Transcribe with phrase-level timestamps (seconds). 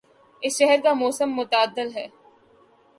[0.43, 2.07] اس شہر کا موسم معتدل ہے